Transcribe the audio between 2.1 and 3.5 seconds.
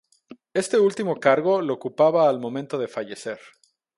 al momento de fallecer.